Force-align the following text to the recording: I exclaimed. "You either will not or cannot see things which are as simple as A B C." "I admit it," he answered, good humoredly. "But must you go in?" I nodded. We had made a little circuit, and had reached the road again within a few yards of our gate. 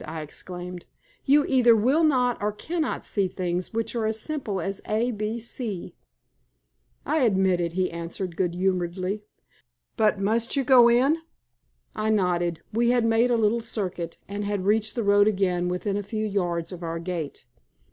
I 0.05 0.21
exclaimed. 0.23 0.87
"You 1.25 1.45
either 1.47 1.75
will 1.75 2.03
not 2.03 2.41
or 2.41 2.51
cannot 2.51 3.05
see 3.05 3.27
things 3.27 3.71
which 3.71 3.95
are 3.95 4.07
as 4.07 4.19
simple 4.19 4.59
as 4.59 4.81
A 4.87 5.11
B 5.11 5.37
C." 5.37 5.93
"I 7.05 7.19
admit 7.19 7.61
it," 7.61 7.73
he 7.73 7.91
answered, 7.91 8.35
good 8.35 8.55
humoredly. 8.55 9.21
"But 9.97 10.19
must 10.19 10.55
you 10.55 10.63
go 10.63 10.89
in?" 10.89 11.17
I 11.95 12.09
nodded. 12.09 12.61
We 12.73 12.89
had 12.89 13.05
made 13.05 13.29
a 13.29 13.37
little 13.37 13.61
circuit, 13.61 14.17
and 14.27 14.43
had 14.43 14.65
reached 14.65 14.95
the 14.95 15.03
road 15.03 15.27
again 15.27 15.67
within 15.69 15.95
a 15.97 16.01
few 16.01 16.25
yards 16.25 16.71
of 16.71 16.81
our 16.81 16.97
gate. 16.97 17.45